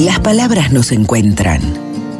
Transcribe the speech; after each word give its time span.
Las 0.00 0.18
palabras 0.20 0.72
nos 0.72 0.92
encuentran. 0.92 1.60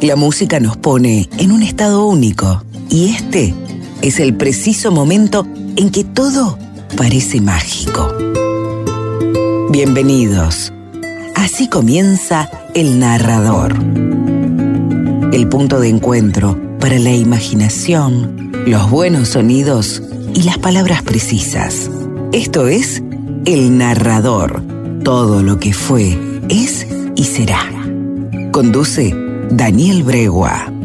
La 0.01 0.15
música 0.15 0.59
nos 0.59 0.77
pone 0.77 1.27
en 1.39 1.51
un 1.51 1.63
estado 1.63 2.05
único. 2.05 2.63
Y 2.91 3.09
este 3.09 3.55
es 4.03 4.19
el 4.19 4.35
preciso 4.35 4.91
momento 4.91 5.47
en 5.75 5.89
que 5.89 6.03
todo 6.03 6.59
parece 6.95 7.41
mágico. 7.41 8.07
Bienvenidos. 9.71 10.71
Así 11.33 11.67
comienza 11.69 12.51
El 12.75 12.99
Narrador. 12.99 13.73
El 15.33 15.49
punto 15.49 15.79
de 15.79 15.89
encuentro 15.89 16.59
para 16.79 16.99
la 16.99 17.13
imaginación, 17.13 18.51
los 18.67 18.91
buenos 18.91 19.29
sonidos 19.29 20.03
y 20.35 20.43
las 20.43 20.59
palabras 20.59 21.01
precisas. 21.01 21.89
Esto 22.31 22.67
es 22.67 23.01
El 23.45 23.79
Narrador. 23.79 24.61
Todo 25.03 25.41
lo 25.41 25.59
que 25.59 25.73
fue, 25.73 26.15
es 26.47 26.85
y 27.21 27.23
será. 27.23 27.61
Conduce 28.51 29.13
Daniel 29.51 30.01
Bregua. 30.01 30.80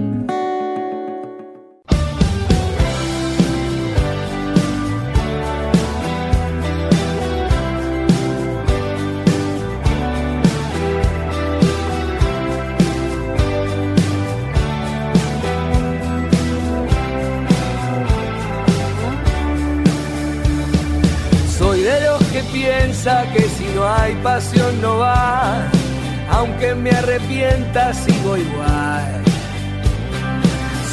Aunque 26.30 26.74
me 26.74 26.90
arrepienta 26.90 27.92
sigo 27.92 28.36
igual. 28.36 29.22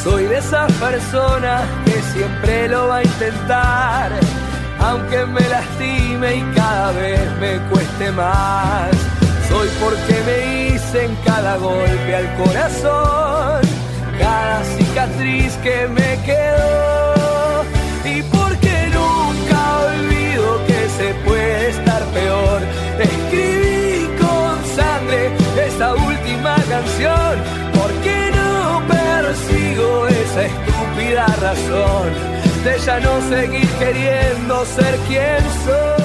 Soy 0.04 0.26
de 0.26 0.38
esas 0.38 0.72
personas 0.74 1.64
que 1.86 2.02
siempre 2.14 2.68
lo 2.68 2.88
va 2.90 2.98
a 2.98 3.04
intentar, 3.04 4.12
aunque 4.80 5.26
me 5.26 5.42
lastime 5.48 6.36
y 6.36 6.42
cada 6.56 6.92
vez 6.92 7.22
me 7.40 7.58
cueste 7.70 8.12
más. 8.12 8.90
Soy 9.48 9.70
porque 9.80 10.22
me 10.26 10.76
hice 10.76 11.06
en 11.06 11.16
cada 11.24 11.56
golpe 11.58 12.16
al 12.16 12.36
corazón, 12.36 13.62
cada 14.20 14.64
cicatriz 14.76 15.54
que 15.64 15.88
me 15.88 16.20
quedó 16.26 17.64
y 18.04 18.22
porque 18.24 18.90
nunca 18.94 19.80
olvido 19.88 20.66
que 20.68 20.90
se 20.98 21.14
puede 21.26 21.70
estar 21.70 22.04
peor. 22.08 22.62
Canción 26.84 27.40
porque 27.74 28.32
no 28.36 28.82
persigo 28.88 30.08
esa 30.08 30.46
estúpida 30.46 31.26
razón 31.42 32.12
de 32.64 32.80
ya 32.80 33.00
no 33.00 33.22
seguir 33.30 33.68
queriendo 33.80 34.66
ser 34.66 34.96
quien 35.08 35.44
soy. 35.66 36.04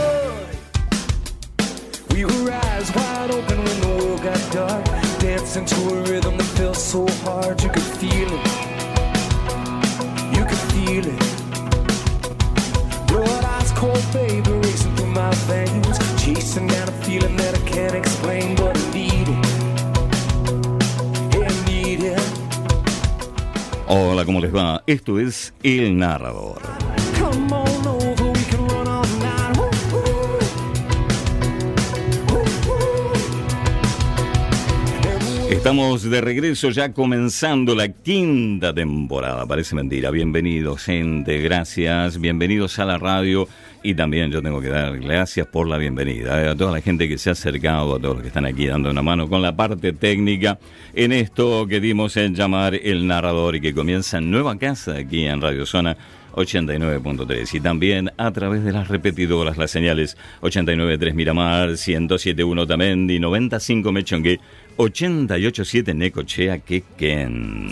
We 2.15 2.25
were 2.25 2.53
eyes 2.53 2.91
wide 2.95 3.31
open 3.31 3.59
when 3.65 3.81
the 3.81 3.89
world 3.89 4.23
got 4.23 4.53
dark. 4.53 4.85
Dancing 5.21 5.65
to 5.67 5.77
a 5.95 6.03
rhythm 6.11 6.37
that 6.37 6.47
felt 6.57 6.77
so 6.77 7.07
hard. 7.25 7.63
You 7.63 7.71
could 7.71 7.91
feel 8.01 8.29
it. 8.29 8.47
You 10.37 10.45
could 10.45 10.65
feel 10.73 11.07
it. 11.07 11.23
Blood 13.07 13.45
ice 13.61 13.73
cold, 13.73 14.05
baby, 14.13 14.51
racing 14.51 14.95
through 14.97 15.13
my 15.13 15.33
veins. 15.47 15.99
Chasing 16.23 16.67
down 16.67 16.89
a 16.89 16.93
feeling 17.05 17.37
that 17.37 17.55
I 17.55 17.61
can't 17.69 17.95
explain, 17.95 18.57
but 18.57 18.77
I 18.77 18.93
need 18.93 19.29
it. 19.29 19.58
Hola, 23.91 24.27
¿cómo 24.27 24.39
les 24.39 24.55
va? 24.55 24.83
Esto 24.87 25.19
es 25.19 25.55
El 25.63 25.97
Narrador. 25.97 26.61
Estamos 35.49 36.03
de 36.03 36.21
regreso 36.21 36.69
ya 36.69 36.93
comenzando 36.93 37.75
la 37.75 37.89
quinta 37.89 38.75
temporada. 38.75 39.47
Parece 39.47 39.75
mentira. 39.75 40.11
Bienvenidos, 40.11 40.83
gente. 40.83 41.39
Gracias. 41.39 42.21
Bienvenidos 42.21 42.79
a 42.79 42.85
la 42.85 42.99
radio. 42.99 43.49
Y 43.89 43.95
también 43.95 44.31
yo 44.31 44.43
tengo 44.43 44.61
que 44.61 44.69
dar 44.69 44.99
gracias 44.99 45.47
por 45.47 45.67
la 45.67 45.79
bienvenida 45.79 46.45
eh, 46.45 46.49
a 46.51 46.55
toda 46.55 46.73
la 46.73 46.83
gente 46.83 47.09
que 47.09 47.17
se 47.17 47.31
ha 47.31 47.33
acercado, 47.33 47.95
a 47.95 47.99
todos 47.99 48.17
los 48.17 48.21
que 48.21 48.29
están 48.29 48.45
aquí 48.45 48.67
dando 48.67 48.91
una 48.91 49.01
mano 49.01 49.31
con 49.31 49.41
la 49.41 49.57
parte 49.57 49.95
técnica 49.95 50.59
en 50.93 51.11
esto 51.11 51.67
que 51.67 51.81
dimos 51.81 52.15
en 52.19 52.35
llamar 52.35 52.75
el 52.75 53.07
narrador 53.07 53.57
y 53.57 53.63
que 53.63 53.73
comienza 53.73 54.19
en 54.19 54.31
nueva 54.31 54.59
casa 54.59 54.95
aquí 54.97 55.25
en 55.25 55.41
Radio 55.41 55.65
Zona 55.65 55.97
89.3 56.35 57.55
y 57.55 57.61
también 57.61 58.13
a 58.19 58.31
través 58.31 58.63
de 58.63 58.73
las 58.73 58.89
repetidoras, 58.89 59.57
las 59.57 59.71
señales 59.71 60.19
89.3 60.43 61.15
Miramar, 61.15 61.71
107.1 61.71 62.69
Tamendi, 62.69 63.19
95 63.19 63.91
Mechongue, 63.91 64.39
88.7 64.77 65.95
Necochea, 65.95 66.59
Quequén. 66.59 67.71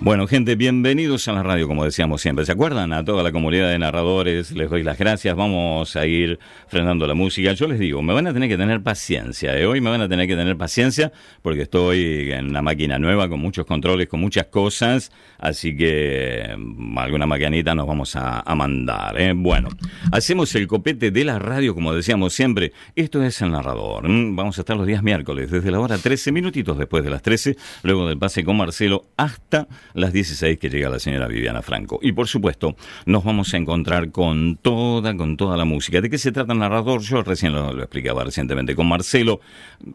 Bueno, 0.00 0.28
gente, 0.28 0.54
bienvenidos 0.54 1.26
a 1.26 1.32
la 1.32 1.42
radio, 1.42 1.66
como 1.66 1.84
decíamos 1.84 2.22
siempre. 2.22 2.46
¿Se 2.46 2.52
acuerdan? 2.52 2.92
A 2.92 3.04
toda 3.04 3.24
la 3.24 3.32
comunidad 3.32 3.68
de 3.68 3.80
narradores, 3.80 4.52
les 4.52 4.70
doy 4.70 4.84
las 4.84 4.96
gracias. 4.96 5.34
Vamos 5.34 5.96
a 5.96 6.06
ir 6.06 6.38
frenando 6.68 7.04
la 7.08 7.14
música. 7.14 7.52
Yo 7.52 7.66
les 7.66 7.80
digo, 7.80 8.00
me 8.00 8.14
van 8.14 8.28
a 8.28 8.32
tener 8.32 8.48
que 8.48 8.56
tener 8.56 8.80
paciencia. 8.80 9.58
¿eh? 9.58 9.66
Hoy 9.66 9.80
me 9.80 9.90
van 9.90 10.00
a 10.00 10.08
tener 10.08 10.28
que 10.28 10.36
tener 10.36 10.56
paciencia 10.56 11.10
porque 11.42 11.62
estoy 11.62 12.30
en 12.30 12.46
una 12.46 12.62
máquina 12.62 12.96
nueva 13.00 13.28
con 13.28 13.40
muchos 13.40 13.66
controles, 13.66 14.08
con 14.08 14.20
muchas 14.20 14.46
cosas. 14.46 15.10
Así 15.36 15.76
que 15.76 16.54
mm, 16.56 16.96
alguna 16.96 17.26
maquinita 17.26 17.74
nos 17.74 17.88
vamos 17.88 18.14
a, 18.14 18.44
mandar. 18.54 19.20
¿eh? 19.20 19.32
Bueno, 19.34 19.68
hacemos 20.12 20.54
el 20.54 20.68
copete 20.68 21.10
de 21.10 21.24
la 21.24 21.40
radio, 21.40 21.74
como 21.74 21.92
decíamos 21.92 22.34
siempre. 22.34 22.72
Esto 22.94 23.20
es 23.24 23.42
el 23.42 23.50
narrador. 23.50 24.04
Vamos 24.04 24.58
a 24.58 24.60
estar 24.60 24.76
los 24.76 24.86
días 24.86 25.02
miércoles, 25.02 25.50
desde 25.50 25.72
la 25.72 25.80
hora 25.80 25.98
13, 25.98 26.30
minutitos 26.30 26.78
después 26.78 27.02
de 27.02 27.10
las 27.10 27.22
13, 27.22 27.56
luego 27.82 28.08
del 28.08 28.16
pase 28.16 28.44
con 28.44 28.56
Marcelo, 28.56 29.06
hasta 29.16 29.66
las 29.98 30.12
16 30.12 30.58
que 30.58 30.70
llega 30.70 30.88
la 30.88 30.98
señora 30.98 31.26
Viviana 31.26 31.62
Franco. 31.62 31.98
Y 32.02 32.12
por 32.12 32.28
supuesto, 32.28 32.76
nos 33.06 33.24
vamos 33.24 33.52
a 33.54 33.56
encontrar 33.56 34.10
con 34.10 34.56
toda, 34.56 35.16
con 35.16 35.36
toda 35.36 35.56
la 35.56 35.64
música. 35.64 36.00
¿De 36.00 36.08
qué 36.08 36.18
se 36.18 36.32
trata 36.32 36.52
el 36.52 36.58
narrador? 36.58 37.00
Yo 37.02 37.22
recién 37.22 37.52
lo, 37.52 37.72
lo 37.72 37.82
explicaba 37.82 38.24
recientemente 38.24 38.74
con 38.74 38.88
Marcelo. 38.88 39.40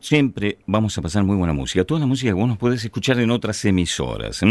Siempre 0.01 0.57
vamos 0.65 0.97
a 0.97 1.01
pasar 1.01 1.23
muy 1.23 1.35
buena 1.35 1.53
música. 1.53 1.83
Toda 1.83 2.01
la 2.01 2.05
música 2.05 2.29
que 2.29 2.33
vos 2.33 2.47
nos 2.47 2.57
podés 2.57 2.83
escuchar 2.83 3.19
en 3.19 3.31
otras 3.31 3.63
emisoras. 3.65 4.41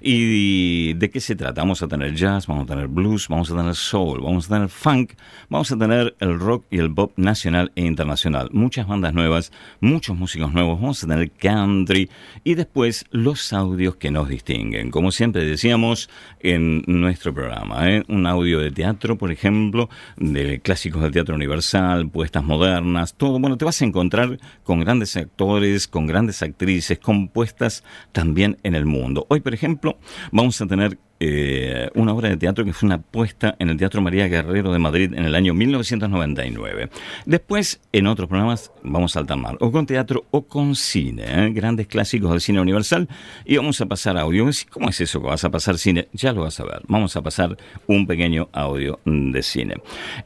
¿Y 0.00 0.94
de 0.94 1.10
qué 1.10 1.20
se 1.20 1.36
trata? 1.36 1.60
Vamos 1.60 1.82
a 1.82 1.88
tener 1.88 2.14
jazz, 2.14 2.46
vamos 2.46 2.64
a 2.64 2.66
tener 2.66 2.88
blues, 2.88 3.28
vamos 3.28 3.50
a 3.50 3.56
tener 3.56 3.74
soul, 3.74 4.20
vamos 4.22 4.46
a 4.46 4.54
tener 4.54 4.68
funk, 4.68 5.12
vamos 5.48 5.70
a 5.72 5.78
tener 5.78 6.14
el 6.20 6.38
rock 6.38 6.64
y 6.70 6.78
el 6.78 6.92
pop 6.92 7.12
nacional 7.16 7.72
e 7.76 7.84
internacional. 7.84 8.48
Muchas 8.52 8.86
bandas 8.86 9.14
nuevas, 9.14 9.52
muchos 9.80 10.16
músicos 10.16 10.52
nuevos, 10.52 10.80
vamos 10.80 11.02
a 11.04 11.06
tener 11.06 11.30
country 11.30 12.10
y 12.44 12.54
después 12.54 13.04
los 13.10 13.52
audios 13.52 13.96
que 13.96 14.10
nos 14.10 14.28
distinguen. 14.28 14.90
Como 14.96 15.12
siempre 15.12 15.44
decíamos 15.44 16.08
en 16.40 16.82
nuestro 16.86 17.34
programa, 17.34 17.86
¿eh? 17.90 18.02
un 18.08 18.26
audio 18.26 18.60
de 18.60 18.70
teatro, 18.70 19.18
por 19.18 19.30
ejemplo, 19.30 19.90
de 20.16 20.60
clásicos 20.60 21.02
del 21.02 21.12
teatro 21.12 21.34
universal, 21.34 22.08
puestas 22.08 22.42
modernas, 22.42 23.12
todo. 23.12 23.38
Bueno, 23.38 23.58
te 23.58 23.66
vas 23.66 23.82
a 23.82 23.84
encontrar 23.84 24.38
con 24.64 24.80
grandes 24.80 25.14
actores, 25.18 25.86
con 25.86 26.06
grandes 26.06 26.42
actrices, 26.42 26.98
compuestas 26.98 27.84
también 28.12 28.56
en 28.62 28.74
el 28.74 28.86
mundo. 28.86 29.26
Hoy, 29.28 29.40
por 29.40 29.52
ejemplo, 29.52 29.98
vamos 30.32 30.58
a 30.62 30.66
tener 30.66 30.98
eh, 31.20 31.90
una 31.94 32.12
obra 32.12 32.28
de 32.28 32.36
teatro 32.36 32.64
que 32.64 32.72
fue 32.72 32.86
una 32.86 32.98
puesta 32.98 33.56
en 33.58 33.70
el 33.70 33.76
Teatro 33.76 34.00
María 34.02 34.28
Guerrero 34.28 34.72
de 34.72 34.78
Madrid 34.78 35.12
en 35.14 35.24
el 35.24 35.34
año 35.34 35.54
1999. 35.54 36.90
Después, 37.24 37.80
en 37.92 38.06
otros 38.06 38.28
programas, 38.28 38.72
vamos 38.82 39.16
a 39.16 39.20
alternar 39.20 39.56
o 39.60 39.72
con 39.72 39.86
teatro 39.86 40.24
o 40.30 40.42
con 40.42 40.74
cine, 40.74 41.24
¿eh? 41.26 41.50
grandes 41.52 41.86
clásicos 41.86 42.30
del 42.30 42.40
cine 42.40 42.60
universal, 42.60 43.08
y 43.44 43.56
vamos 43.56 43.80
a 43.80 43.86
pasar 43.86 44.16
audio. 44.16 44.46
¿Cómo 44.70 44.90
es 44.90 45.00
eso 45.00 45.20
que 45.20 45.26
vas 45.26 45.44
a 45.44 45.50
pasar 45.50 45.78
cine? 45.78 46.08
Ya 46.12 46.32
lo 46.32 46.42
vas 46.42 46.60
a 46.60 46.64
ver. 46.64 46.82
Vamos 46.86 47.16
a 47.16 47.22
pasar 47.22 47.56
un 47.86 48.06
pequeño 48.06 48.48
audio 48.52 49.00
de 49.04 49.42
cine. 49.42 49.76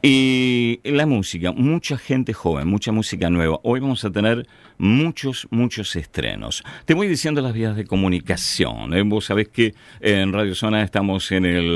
Y 0.01 0.79
la 0.83 1.05
música, 1.05 1.51
mucha 1.51 1.97
gente 1.97 2.33
joven, 2.33 2.67
mucha 2.67 2.91
música 2.91 3.29
nueva. 3.29 3.59
Hoy 3.63 3.79
vamos 3.79 4.03
a 4.05 4.11
tener 4.11 4.47
muchos, 4.81 5.47
muchos 5.51 5.95
estrenos. 5.95 6.63
Te 6.85 6.95
voy 6.95 7.07
diciendo 7.07 7.41
las 7.41 7.53
vías 7.53 7.75
de 7.75 7.85
comunicación. 7.85 8.93
¿eh? 8.95 9.03
Vos 9.03 9.25
sabés 9.25 9.47
que 9.47 9.75
en 10.01 10.33
Radio 10.33 10.55
Zona 10.55 10.81
estamos 10.81 11.31
en 11.31 11.45
el 11.45 11.67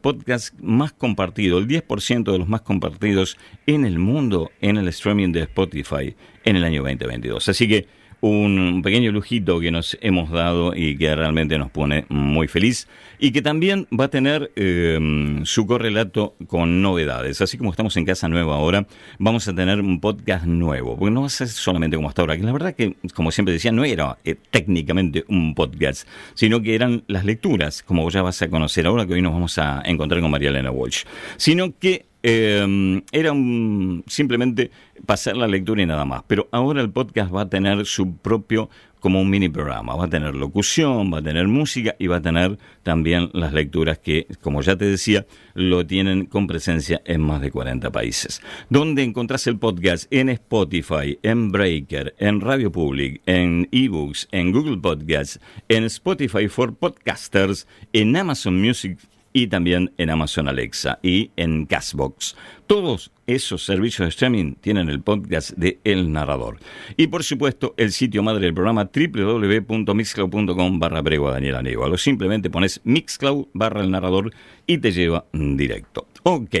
podcast 0.00 0.58
más 0.60 0.92
compartido, 0.92 1.58
el 1.58 1.66
10% 1.66 2.32
de 2.32 2.38
los 2.38 2.48
más 2.48 2.62
compartidos 2.62 3.36
en 3.66 3.84
el 3.84 3.98
mundo 3.98 4.50
en 4.60 4.76
el 4.76 4.88
streaming 4.88 5.32
de 5.32 5.42
Spotify 5.42 6.14
en 6.44 6.56
el 6.56 6.64
año 6.64 6.82
2022. 6.82 7.48
Así 7.48 7.68
que 7.68 7.86
un 8.20 8.82
pequeño 8.82 9.12
lujito 9.12 9.60
que 9.60 9.70
nos 9.70 9.96
hemos 10.00 10.30
dado 10.30 10.74
y 10.74 10.96
que 10.96 11.14
realmente 11.14 11.58
nos 11.58 11.70
pone 11.70 12.04
muy 12.08 12.48
feliz 12.48 12.88
y 13.18 13.32
que 13.32 13.42
también 13.42 13.86
va 13.98 14.04
a 14.04 14.08
tener 14.08 14.50
eh, 14.56 15.40
su 15.44 15.66
correlato 15.66 16.34
con 16.46 16.82
novedades. 16.82 17.40
Así 17.40 17.58
como 17.58 17.70
estamos 17.70 17.96
en 17.96 18.04
Casa 18.04 18.28
Nueva 18.28 18.56
ahora, 18.56 18.86
vamos 19.18 19.46
a 19.48 19.54
tener 19.54 19.80
un 19.80 20.00
podcast 20.00 20.46
nuevo, 20.46 20.96
porque 20.96 21.12
no 21.12 21.22
va 21.22 21.26
a 21.26 21.30
ser 21.30 21.48
solamente 21.48 21.96
como 21.96 22.08
hasta 22.08 22.22
ahora, 22.22 22.36
que 22.36 22.42
la 22.42 22.52
verdad 22.52 22.74
que, 22.74 22.96
como 23.14 23.30
siempre 23.30 23.52
decía, 23.52 23.72
no 23.72 23.84
era 23.84 24.18
eh, 24.24 24.36
técnicamente 24.50 25.24
un 25.28 25.54
podcast, 25.54 26.06
sino 26.34 26.62
que 26.62 26.74
eran 26.74 27.04
las 27.06 27.24
lecturas, 27.24 27.82
como 27.82 28.08
ya 28.10 28.22
vas 28.22 28.40
a 28.42 28.48
conocer 28.48 28.86
ahora, 28.86 29.06
que 29.06 29.14
hoy 29.14 29.22
nos 29.22 29.32
vamos 29.32 29.58
a 29.58 29.82
encontrar 29.84 30.20
con 30.20 30.30
María 30.30 30.50
Elena 30.50 30.70
Walsh, 30.70 31.04
sino 31.36 31.76
que 31.78 32.07
eh, 32.22 33.02
era 33.12 33.32
simplemente 34.06 34.70
pasar 35.06 35.36
la 35.36 35.46
lectura 35.46 35.82
y 35.82 35.86
nada 35.86 36.04
más. 36.04 36.22
Pero 36.26 36.48
ahora 36.50 36.80
el 36.80 36.90
podcast 36.90 37.34
va 37.34 37.42
a 37.42 37.48
tener 37.48 37.86
su 37.86 38.16
propio, 38.16 38.68
como 39.00 39.20
un 39.20 39.30
mini 39.30 39.48
programa. 39.48 39.94
Va 39.94 40.06
a 40.06 40.10
tener 40.10 40.34
locución, 40.34 41.12
va 41.12 41.18
a 41.18 41.22
tener 41.22 41.46
música 41.48 41.94
y 41.98 42.06
va 42.06 42.16
a 42.16 42.22
tener 42.22 42.58
también 42.82 43.30
las 43.32 43.52
lecturas 43.52 43.98
que, 43.98 44.26
como 44.40 44.62
ya 44.62 44.76
te 44.76 44.86
decía, 44.86 45.26
lo 45.54 45.86
tienen 45.86 46.26
con 46.26 46.46
presencia 46.46 47.00
en 47.04 47.20
más 47.20 47.40
de 47.40 47.50
40 47.50 47.90
países. 47.90 48.42
¿Dónde 48.70 49.02
encontrás 49.02 49.46
el 49.46 49.58
podcast? 49.58 50.12
En 50.12 50.28
Spotify, 50.28 51.18
en 51.22 51.50
Breaker, 51.50 52.14
en 52.18 52.40
Radio 52.40 52.72
Public, 52.72 53.22
en 53.26 53.68
eBooks, 53.70 54.28
en 54.32 54.52
Google 54.52 54.78
Podcasts, 54.78 55.40
en 55.68 55.84
Spotify 55.84 56.48
for 56.48 56.74
Podcasters, 56.74 57.66
en 57.92 58.16
Amazon 58.16 58.60
Music 58.60 58.98
y 59.42 59.46
también 59.46 59.92
en 59.98 60.10
Amazon 60.10 60.48
Alexa 60.48 60.98
y 61.00 61.30
en 61.36 61.66
Castbox. 61.66 62.36
Todos 62.66 63.12
esos 63.28 63.64
servicios 63.64 64.06
de 64.06 64.08
streaming 64.08 64.54
tienen 64.54 64.88
el 64.88 65.00
podcast 65.00 65.52
de 65.52 65.78
El 65.84 66.10
Narrador. 66.12 66.58
Y 66.96 67.06
por 67.06 67.22
supuesto, 67.22 67.72
el 67.76 67.92
sitio 67.92 68.24
madre 68.24 68.46
del 68.46 68.54
programa 68.54 68.90
www.mixcloud.com 68.92 70.80
barra 70.80 71.02
Bregua 71.02 71.32
Daniel 71.32 71.54
Aníbal. 71.54 71.92
O 71.92 71.96
simplemente 71.96 72.50
pones 72.50 72.80
Mixcloud 72.82 73.46
barra 73.52 73.82
El 73.82 73.92
Narrador 73.92 74.32
y 74.66 74.78
te 74.78 74.90
lleva 74.90 75.24
directo. 75.32 76.08
Ok. 76.24 76.56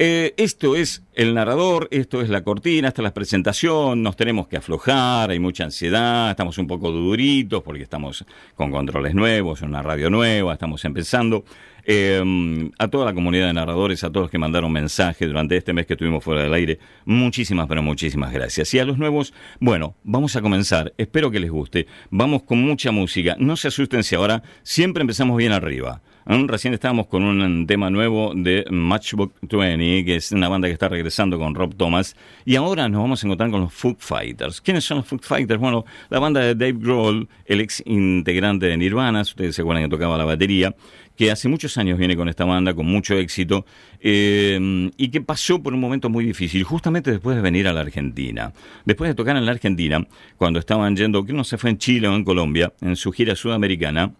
Eh, 0.00 0.34
esto 0.36 0.76
es 0.76 1.02
el 1.14 1.34
narrador, 1.34 1.88
esto 1.90 2.22
es 2.22 2.28
la 2.28 2.44
cortina, 2.44 2.86
esta 2.86 3.02
es 3.02 3.04
la 3.04 3.14
presentación, 3.14 4.00
nos 4.00 4.14
tenemos 4.14 4.46
que 4.46 4.56
aflojar, 4.56 5.30
hay 5.30 5.40
mucha 5.40 5.64
ansiedad, 5.64 6.30
estamos 6.30 6.56
un 6.58 6.68
poco 6.68 6.92
duritos 6.92 7.64
porque 7.64 7.82
estamos 7.82 8.24
con 8.54 8.70
controles 8.70 9.16
nuevos, 9.16 9.60
una 9.62 9.82
radio 9.82 10.08
nueva, 10.08 10.52
estamos 10.52 10.84
empezando. 10.84 11.44
Eh, 11.90 12.70
a 12.78 12.88
toda 12.88 13.06
la 13.06 13.14
comunidad 13.14 13.46
de 13.46 13.54
narradores, 13.54 14.04
a 14.04 14.08
todos 14.08 14.24
los 14.24 14.30
que 14.30 14.36
mandaron 14.36 14.70
mensajes 14.70 15.26
durante 15.26 15.56
este 15.56 15.72
mes 15.72 15.86
que 15.86 15.94
estuvimos 15.94 16.22
fuera 16.22 16.42
del 16.42 16.52
aire, 16.52 16.78
muchísimas, 17.06 17.66
pero 17.66 17.82
muchísimas 17.82 18.30
gracias. 18.30 18.74
Y 18.74 18.78
a 18.78 18.84
los 18.84 18.98
nuevos, 18.98 19.32
bueno, 19.58 19.94
vamos 20.04 20.36
a 20.36 20.42
comenzar, 20.42 20.92
espero 20.98 21.30
que 21.30 21.40
les 21.40 21.50
guste, 21.50 21.86
vamos 22.10 22.42
con 22.42 22.60
mucha 22.60 22.92
música, 22.92 23.36
no 23.38 23.56
se 23.56 23.68
asusten 23.68 24.02
si 24.02 24.14
ahora 24.14 24.42
siempre 24.62 25.00
empezamos 25.00 25.38
bien 25.38 25.52
arriba. 25.52 26.02
Recién 26.30 26.74
estábamos 26.74 27.06
con 27.06 27.24
un 27.24 27.66
tema 27.66 27.88
nuevo 27.88 28.34
de 28.36 28.66
Matchbook 28.70 29.32
20, 29.40 30.04
que 30.04 30.16
es 30.16 30.30
una 30.30 30.50
banda 30.50 30.68
que 30.68 30.74
está 30.74 30.86
regresando 30.86 31.38
con 31.38 31.54
Rob 31.54 31.74
Thomas. 31.74 32.16
Y 32.44 32.56
ahora 32.56 32.86
nos 32.86 33.00
vamos 33.00 33.24
a 33.24 33.26
encontrar 33.26 33.50
con 33.50 33.62
los 33.62 33.72
Foot 33.72 34.00
Fighters. 34.00 34.60
¿Quiénes 34.60 34.84
son 34.84 34.98
los 34.98 35.06
Foot 35.06 35.24
Fighters? 35.24 35.58
Bueno, 35.58 35.86
la 36.10 36.18
banda 36.18 36.40
de 36.40 36.54
Dave 36.54 36.76
Grohl, 36.78 37.26
el 37.46 37.62
ex 37.62 37.82
integrante 37.86 38.66
de 38.66 38.76
Nirvana, 38.76 39.22
ustedes 39.22 39.56
se 39.56 39.62
acuerdan 39.62 39.84
que 39.84 39.88
tocaba 39.88 40.18
la 40.18 40.26
batería, 40.26 40.76
que 41.16 41.30
hace 41.30 41.48
muchos 41.48 41.78
años 41.78 41.98
viene 41.98 42.14
con 42.14 42.28
esta 42.28 42.44
banda, 42.44 42.74
con 42.74 42.84
mucho 42.84 43.14
éxito, 43.14 43.64
eh, 43.98 44.90
y 44.98 45.08
que 45.08 45.22
pasó 45.22 45.62
por 45.62 45.72
un 45.72 45.80
momento 45.80 46.10
muy 46.10 46.26
difícil, 46.26 46.62
justamente 46.62 47.10
después 47.10 47.36
de 47.36 47.42
venir 47.42 47.66
a 47.68 47.72
la 47.72 47.80
Argentina. 47.80 48.52
Después 48.84 49.08
de 49.08 49.14
tocar 49.14 49.34
en 49.38 49.46
la 49.46 49.52
Argentina, 49.52 50.06
cuando 50.36 50.58
estaban 50.58 50.94
yendo, 50.94 51.24
que 51.24 51.32
no 51.32 51.42
se 51.42 51.56
fue 51.56 51.70
en 51.70 51.78
Chile 51.78 52.06
o 52.06 52.14
en 52.14 52.22
Colombia, 52.22 52.74
en 52.82 52.96
su 52.96 53.12
gira 53.12 53.34
sudamericana, 53.34 54.12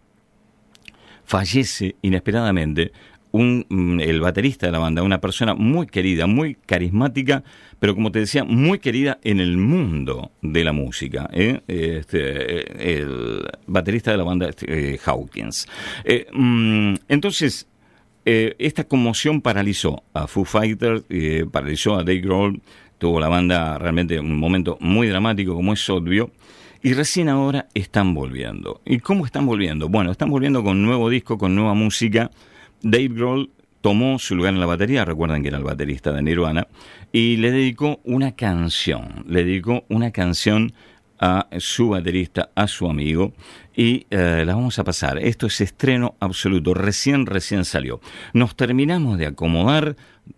fallece 1.29 1.95
inesperadamente 2.01 2.91
un, 3.33 3.67
mm, 3.69 4.01
el 4.01 4.21
baterista 4.23 4.65
de 4.67 4.73
la 4.73 4.79
banda, 4.79 5.03
una 5.03 5.21
persona 5.21 5.55
muy 5.55 5.87
querida, 5.87 6.27
muy 6.27 6.55
carismática, 6.55 7.45
pero 7.79 7.95
como 7.95 8.11
te 8.11 8.21
decía, 8.21 8.45
muy 8.45 8.79
querida 8.79 9.19
en 9.23 9.39
el 9.39 9.59
mundo 9.59 10.31
de 10.41 10.65
la 10.65 10.73
música. 10.73 11.29
¿eh? 11.35 11.61
Este, 11.69 12.99
el 12.99 13.47
baterista 13.67 14.11
de 14.11 14.17
la 14.17 14.25
banda 14.25 14.51
eh, 14.67 14.99
Hawkins. 15.05 15.69
Eh, 16.05 16.27
mm, 16.33 16.95
entonces, 17.09 17.67
esta 18.25 18.85
conmoción 18.85 19.41
paralizó 19.41 20.03
a 20.13 20.27
Foo 20.27 20.45
Fighters, 20.45 21.03
paralizó 21.51 21.95
a 21.95 22.05
Dave 22.05 22.21
Grohl, 22.21 22.61
tuvo 22.99 23.21
la 23.21 23.29
banda 23.29 23.79
realmente 23.79 24.21
un 24.21 24.37
momento 24.39 24.77
muy 24.81 25.09
dramático, 25.09 25.55
como 25.55 25.73
es 25.73 25.89
obvio. 25.89 26.31
Y 26.83 26.93
recién 26.93 27.29
ahora 27.29 27.67
están 27.75 28.15
volviendo. 28.15 28.81
¿Y 28.85 29.01
cómo 29.01 29.27
están 29.27 29.47
volviendo? 29.47 29.89
Bueno, 29.89 30.13
están 30.13 30.31
volviendo 30.31 30.63
con 30.63 30.83
nuevo 30.83 31.11
disco, 31.11 31.37
con 31.37 31.55
nueva 31.55 31.75
música. 31.75 32.31
Dave 32.83 33.09
Grohl 33.09 33.51
tomó 33.81 34.19
su 34.19 34.37
lugar 34.37 34.55
en 34.55 34.61
la 34.61 34.67
batería, 34.67 35.05
recuerdan 35.05 35.43
que 35.43 35.49
era 35.49 35.59
el 35.59 35.65
baterista 35.65 36.13
de 36.13 36.23
Nirvana, 36.23 36.67
y 37.13 37.37
le 37.37 37.51
dedicó 37.51 38.01
una 38.05 38.33
canción, 38.33 39.25
le 39.27 39.45
dedicó 39.45 39.85
una 39.89 40.11
canción 40.11 40.73
a 41.21 41.49
su 41.59 41.89
baterista, 41.89 42.51
a 42.55 42.69
su 42.69 42.89
amigo, 42.89 43.33
y 43.75 44.07
eh, 44.11 44.45
la 44.47 44.55
vamos 44.55 44.79
a 44.79 44.85
pasar. 44.85 45.19
Esto 45.19 45.47
es 45.47 45.61
estreno 45.61 46.15
absoluto, 46.21 46.75
recién, 46.75 47.27
recién 47.27 47.65
salió. 47.65 48.01
Nos 48.33 48.55
terminamos 48.57 49.19
de 49.19 49.27
acomodar, 49.27 49.97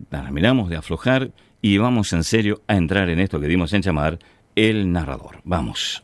terminamos 0.09 0.69
de 0.69 0.77
aflojar, 0.77 1.31
y 1.61 1.77
vamos 1.77 2.13
en 2.13 2.23
serio 2.23 2.61
a 2.67 2.75
entrar 2.75 3.09
en 3.09 3.19
esto 3.19 3.39
que 3.39 3.47
dimos 3.47 3.73
en 3.73 3.83
llamar 3.83 4.17
el 4.55 4.91
narrador. 4.91 5.41
Vamos. 5.43 6.03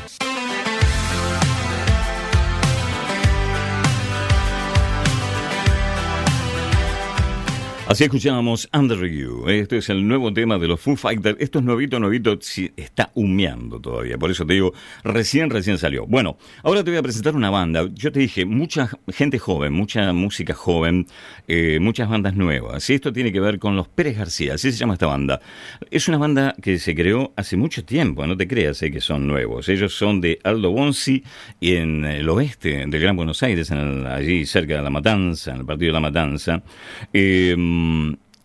Así 7.91 8.05
escuchábamos 8.05 8.69
Under 8.71 8.97
Review. 8.97 9.49
Este 9.49 9.79
es 9.79 9.89
el 9.89 10.07
nuevo 10.07 10.31
tema 10.31 10.57
de 10.57 10.65
los 10.65 10.79
Foo 10.79 10.95
Fighters. 10.95 11.35
Esto 11.41 11.59
es 11.59 11.65
nuevito, 11.65 11.99
nuevito, 11.99 12.39
está 12.77 13.11
humeando 13.15 13.81
todavía. 13.81 14.17
Por 14.17 14.31
eso 14.31 14.45
te 14.45 14.53
digo, 14.53 14.73
recién, 15.03 15.49
recién 15.49 15.77
salió. 15.77 16.07
Bueno, 16.07 16.37
ahora 16.63 16.85
te 16.85 16.91
voy 16.91 16.99
a 16.99 17.03
presentar 17.03 17.35
una 17.35 17.49
banda. 17.49 17.85
Yo 17.93 18.13
te 18.13 18.21
dije, 18.21 18.45
mucha 18.45 18.89
gente 19.09 19.39
joven, 19.39 19.73
mucha 19.73 20.13
música 20.13 20.53
joven, 20.53 21.05
eh, 21.49 21.79
muchas 21.81 22.07
bandas 22.07 22.33
nuevas. 22.33 22.89
Y 22.89 22.93
esto 22.93 23.11
tiene 23.11 23.33
que 23.33 23.41
ver 23.41 23.59
con 23.59 23.75
los 23.75 23.89
Pérez 23.89 24.17
García, 24.17 24.53
así 24.53 24.71
se 24.71 24.77
llama 24.77 24.93
esta 24.93 25.07
banda. 25.07 25.41
Es 25.89 26.07
una 26.07 26.17
banda 26.17 26.55
que 26.61 26.79
se 26.79 26.95
creó 26.95 27.33
hace 27.35 27.57
mucho 27.57 27.83
tiempo, 27.83 28.25
no 28.25 28.37
te 28.37 28.47
creas 28.47 28.81
eh, 28.83 28.89
que 28.89 29.01
son 29.01 29.27
nuevos. 29.27 29.67
Ellos 29.67 29.93
son 29.93 30.21
de 30.21 30.39
Aldo 30.45 30.71
Bonzi 30.71 31.25
en 31.59 32.05
el 32.05 32.29
oeste 32.29 32.87
del 32.87 33.01
Gran 33.01 33.17
Buenos 33.17 33.43
Aires, 33.43 33.69
allí 33.69 34.45
cerca 34.45 34.77
de 34.77 34.81
La 34.81 34.89
Matanza, 34.89 35.51
en 35.51 35.59
el 35.59 35.65
partido 35.65 35.89
de 35.89 35.93
La 35.93 35.99
Matanza. 35.99 36.63
Eh, 37.11 37.57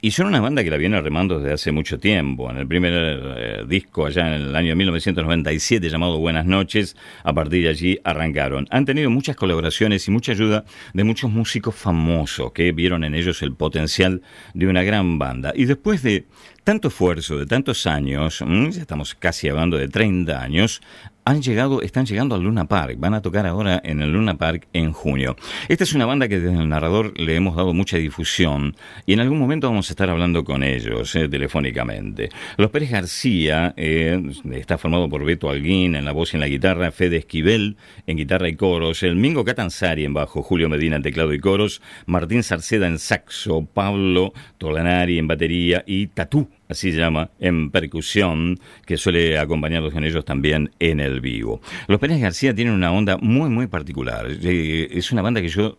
y 0.06 0.12
son 0.12 0.26
una 0.26 0.40
banda 0.40 0.62
que 0.62 0.70
la 0.70 0.76
viene 0.76 1.00
remando 1.00 1.40
desde 1.40 1.54
hace 1.54 1.72
mucho 1.72 1.98
tiempo. 1.98 2.48
En 2.48 2.58
el 2.58 2.68
primer 2.68 2.92
eh, 2.94 3.64
disco, 3.66 4.06
allá 4.06 4.28
en 4.28 4.42
el 4.42 4.54
año 4.54 4.76
1997, 4.76 5.88
llamado 5.88 6.18
Buenas 6.18 6.46
noches, 6.46 6.96
a 7.24 7.32
partir 7.32 7.64
de 7.64 7.70
allí 7.70 7.98
arrancaron. 8.04 8.68
Han 8.70 8.84
tenido 8.84 9.10
muchas 9.10 9.34
colaboraciones 9.34 10.06
y 10.06 10.10
mucha 10.10 10.30
ayuda 10.32 10.64
de 10.92 11.02
muchos 11.02 11.30
músicos 11.30 11.74
famosos 11.74 12.52
que 12.52 12.70
vieron 12.72 13.02
en 13.04 13.16
ellos 13.16 13.42
el 13.42 13.54
potencial 13.54 14.22
de 14.54 14.68
una 14.68 14.84
gran 14.84 15.18
banda. 15.18 15.52
Y 15.56 15.64
después 15.64 16.02
de 16.02 16.26
tanto 16.62 16.88
esfuerzo, 16.88 17.38
de 17.38 17.46
tantos 17.46 17.86
años, 17.86 18.44
mm, 18.46 18.68
ya 18.68 18.82
estamos 18.82 19.14
casi 19.14 19.48
hablando 19.48 19.76
de 19.78 19.88
30 19.88 20.40
años, 20.40 20.82
han 21.26 21.42
llegado, 21.42 21.82
están 21.82 22.06
llegando 22.06 22.36
al 22.36 22.42
Luna 22.42 22.66
Park. 22.66 22.96
Van 22.98 23.12
a 23.12 23.20
tocar 23.20 23.46
ahora 23.46 23.82
en 23.84 24.00
el 24.00 24.12
Luna 24.12 24.38
Park 24.38 24.68
en 24.72 24.92
junio. 24.92 25.36
Esta 25.68 25.82
es 25.82 25.92
una 25.92 26.06
banda 26.06 26.28
que 26.28 26.38
desde 26.38 26.56
el 26.56 26.68
narrador 26.68 27.18
le 27.18 27.34
hemos 27.34 27.56
dado 27.56 27.74
mucha 27.74 27.96
difusión 27.96 28.76
y 29.06 29.12
en 29.12 29.20
algún 29.20 29.40
momento 29.40 29.68
vamos 29.68 29.90
a 29.90 29.92
estar 29.92 30.08
hablando 30.08 30.44
con 30.44 30.62
ellos 30.62 31.16
eh, 31.16 31.28
telefónicamente. 31.28 32.28
Los 32.56 32.70
Pérez 32.70 32.92
García 32.92 33.74
eh, 33.76 34.22
está 34.52 34.78
formado 34.78 35.08
por 35.08 35.24
Beto 35.24 35.50
Alguín 35.50 35.96
en 35.96 36.04
la 36.04 36.12
voz 36.12 36.32
y 36.32 36.36
en 36.36 36.42
la 36.42 36.48
guitarra, 36.48 36.92
Fede 36.92 37.16
Esquivel 37.16 37.76
en 38.06 38.16
guitarra 38.16 38.48
y 38.48 38.54
coros, 38.54 39.02
el 39.02 39.16
Mingo 39.16 39.44
Catanzari 39.44 40.04
en 40.04 40.14
bajo, 40.14 40.44
Julio 40.44 40.68
Medina 40.68 40.94
en 40.94 41.02
teclado 41.02 41.34
y 41.34 41.40
coros, 41.40 41.82
Martín 42.06 42.44
Sarceda 42.44 42.86
en 42.86 43.00
saxo, 43.00 43.66
Pablo 43.74 44.32
Tolanari 44.58 45.18
en 45.18 45.26
batería 45.26 45.82
y 45.88 46.06
Tatú 46.06 46.48
así 46.68 46.92
se 46.92 46.98
llama, 46.98 47.30
en 47.40 47.70
percusión, 47.70 48.58
que 48.84 48.96
suele 48.96 49.38
acompañarlos 49.38 49.92
con 49.92 50.04
ellos 50.04 50.24
también 50.24 50.70
en 50.78 51.00
el 51.00 51.20
vivo. 51.20 51.60
Los 51.88 52.00
Pérez 52.00 52.20
García 52.20 52.54
tienen 52.54 52.74
una 52.74 52.92
onda 52.92 53.16
muy, 53.18 53.50
muy 53.50 53.66
particular. 53.66 54.26
Eh, 54.28 54.88
es 54.90 55.12
una 55.12 55.22
banda 55.22 55.40
que 55.40 55.48
yo 55.48 55.78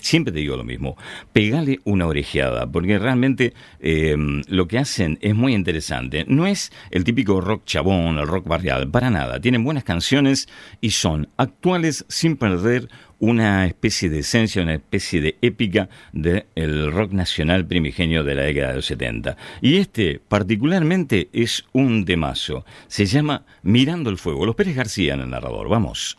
siempre 0.00 0.32
te 0.32 0.38
digo 0.38 0.56
lo 0.56 0.64
mismo, 0.64 0.96
pegale 1.32 1.80
una 1.84 2.06
orejeada, 2.06 2.66
porque 2.70 2.98
realmente 2.98 3.52
em, 3.80 4.42
lo 4.48 4.68
que 4.68 4.78
hacen 4.78 5.18
es 5.20 5.34
muy 5.34 5.54
interesante. 5.54 6.24
No 6.28 6.46
es 6.46 6.72
el 6.90 7.04
típico 7.04 7.40
rock 7.40 7.64
chabón, 7.64 8.18
el 8.18 8.26
rock 8.26 8.46
barrial, 8.46 8.90
para 8.90 9.10
nada. 9.10 9.40
Tienen 9.40 9.64
buenas 9.64 9.84
canciones 9.84 10.48
y 10.80 10.90
son 10.90 11.28
actuales 11.36 12.04
sin 12.08 12.36
perder 12.36 12.88
una 13.18 13.66
especie 13.66 14.10
de 14.10 14.20
esencia, 14.20 14.62
una 14.62 14.74
especie 14.74 15.20
de 15.20 15.36
épica 15.42 15.88
del 16.12 16.92
rock 16.92 17.12
nacional 17.12 17.66
primigenio 17.66 18.24
de 18.24 18.34
la 18.34 18.42
década 18.42 18.68
de 18.68 18.76
los 18.76 18.86
70. 18.86 19.36
Y 19.60 19.76
este 19.76 20.20
particularmente 20.28 21.28
es 21.32 21.64
un 21.72 22.04
demazo. 22.04 22.64
Se 22.86 23.06
llama 23.06 23.44
Mirando 23.62 24.10
el 24.10 24.18
Fuego. 24.18 24.46
Los 24.46 24.54
Pérez 24.54 24.76
García 24.76 25.14
en 25.14 25.20
el 25.20 25.30
narrador. 25.30 25.68
Vamos. 25.68 26.18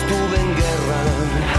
estuve 0.00 0.40
en 0.40 0.54
guerra. 0.54 1.57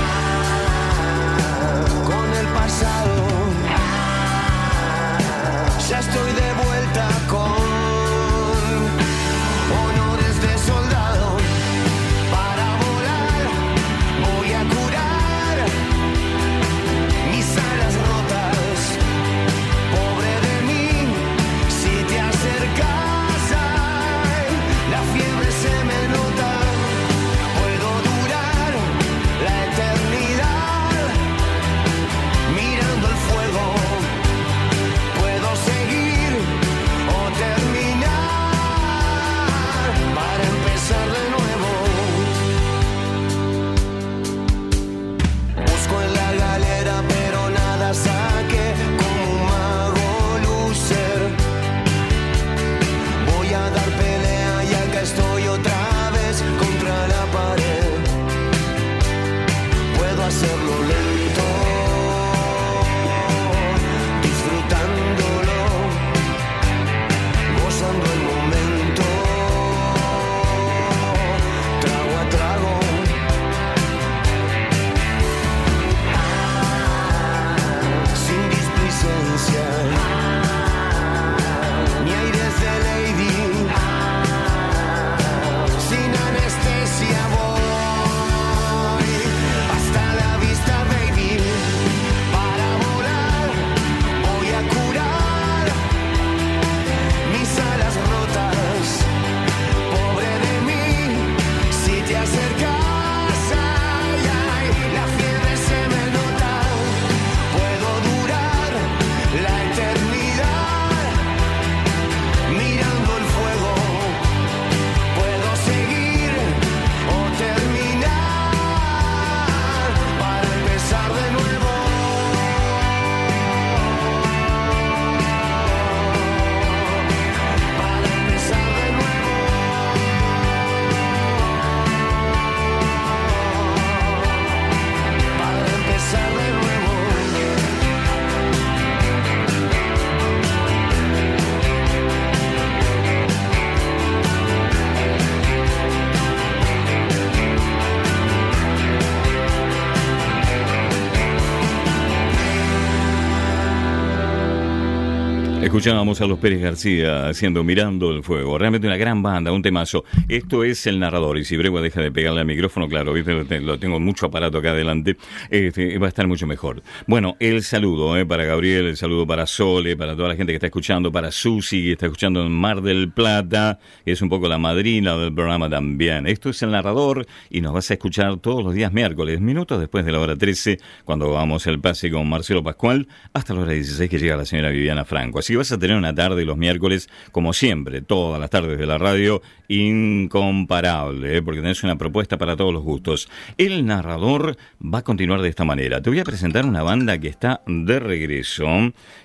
Escuchábamos 156.19 156.21
a 156.21 156.27
los 156.27 156.39
Pérez 156.39 156.61
García 156.61 157.29
haciendo 157.29 157.63
Mirando 157.63 158.11
el 158.11 158.23
Fuego. 158.23 158.57
Realmente 158.57 158.87
una 158.87 158.97
gran 158.97 159.21
banda, 159.21 159.53
un 159.53 159.61
temazo. 159.61 160.03
Esto 160.27 160.65
es 160.65 160.85
el 160.85 160.99
narrador. 160.99 161.37
Y 161.37 161.45
si 161.45 161.55
Bregua 161.55 161.81
deja 161.81 162.01
de 162.01 162.11
pegarle 162.11 162.41
al 162.41 162.45
micrófono, 162.45 162.89
claro, 162.89 163.13
¿viste? 163.13 163.61
lo 163.61 163.79
tengo 163.79 164.01
mucho 164.01 164.25
aparato 164.25 164.57
acá 164.57 164.71
adelante, 164.71 165.15
este, 165.49 165.97
va 165.97 166.07
a 166.07 166.09
estar 166.09 166.27
mucho 166.27 166.45
mejor. 166.45 166.83
Bueno, 167.07 167.37
el 167.39 167.63
saludo 167.63 168.17
eh, 168.17 168.25
para 168.25 168.43
Gabriel, 168.43 168.87
el 168.87 168.97
saludo 168.97 169.25
para 169.25 169.45
Sole, 169.45 169.95
para 169.95 170.15
toda 170.15 170.29
la 170.29 170.35
gente 170.35 170.51
que 170.51 170.55
está 170.55 170.67
escuchando, 170.67 171.11
para 171.11 171.31
Susi, 171.31 171.83
que 171.83 171.91
está 171.93 172.07
escuchando 172.07 172.45
en 172.45 172.51
Mar 172.51 172.81
del 172.81 173.11
Plata, 173.11 173.79
que 174.03 174.11
es 174.11 174.21
un 174.21 174.27
poco 174.27 174.49
la 174.49 174.57
madrina 174.57 175.15
del 175.15 175.33
programa 175.33 175.69
también. 175.69 176.27
Esto 176.27 176.49
es 176.49 176.61
el 176.63 176.71
narrador 176.71 177.25
y 177.49 177.61
nos 177.61 177.73
vas 177.73 177.91
a 177.91 177.93
escuchar 177.93 178.37
todos 178.37 178.63
los 178.63 178.73
días 178.73 178.91
miércoles, 178.91 179.39
minutos 179.39 179.79
después 179.79 180.05
de 180.05 180.11
la 180.11 180.19
hora 180.19 180.35
13, 180.35 180.79
cuando 181.05 181.31
vamos 181.31 181.65
el 181.67 181.79
pase 181.79 182.11
con 182.11 182.27
Marcelo 182.27 182.61
Pascual, 182.61 183.07
hasta 183.33 183.53
la 183.53 183.61
hora 183.61 183.71
16 183.71 184.09
que 184.09 184.19
llega 184.19 184.35
la 184.35 184.45
señora 184.45 184.69
Viviana 184.69 185.05
Franco. 185.05 185.39
Así 185.39 185.55
vas 185.55 185.71
a 185.71 185.77
tener 185.77 185.95
una 185.95 186.08
tarde 186.13 186.45
los 186.45 186.57
miércoles, 186.57 187.09
como 187.31 187.53
siempre, 187.53 188.01
todas 188.01 188.39
las 188.39 188.49
tardes 188.49 188.77
de 188.77 188.85
la 188.85 188.97
radio, 188.97 189.41
incomparable, 189.67 191.37
¿eh? 191.37 191.41
porque 191.41 191.61
tenés 191.61 191.83
una 191.83 191.97
propuesta 191.97 192.37
para 192.37 192.55
todos 192.55 192.73
los 192.73 192.83
gustos. 192.83 193.29
El 193.57 193.85
narrador 193.85 194.57
va 194.81 194.99
a 194.99 195.03
continuar 195.03 195.41
de 195.41 195.49
esta 195.49 195.65
manera. 195.65 196.01
Te 196.01 196.09
voy 196.09 196.19
a 196.19 196.23
presentar 196.23 196.65
una 196.65 196.83
banda 196.83 197.17
que 197.19 197.27
está 197.27 197.61
de 197.67 197.99
regreso, 197.99 198.67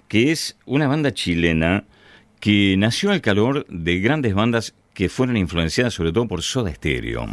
que 0.09 0.33
es 0.33 0.59
una 0.67 0.87
banda 0.87 1.13
chilena 1.13 1.85
que 2.41 2.77
nació 2.77 3.11
al 3.11 3.23
calor 3.23 3.65
de 3.69 4.01
grandes 4.01 4.35
bandas 4.35 4.75
que 4.95 5.09
fueron 5.09 5.37
influenciadas 5.37 5.93
sobre 5.93 6.13
todo 6.13 6.27
por 6.27 6.43
Soda 6.43 6.73
Stereo, 6.73 7.27